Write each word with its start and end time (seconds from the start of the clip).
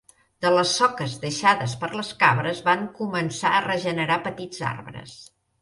De 0.43 0.51
les 0.53 0.71
soques 0.79 1.13
deixades 1.25 1.75
per 1.83 1.89
les 1.99 2.09
cabres 2.25 2.63
van 2.71 2.89
començar 3.03 3.55
a 3.59 3.63
regenerar 3.69 4.21
petits 4.31 4.65
arbres. 4.75 5.17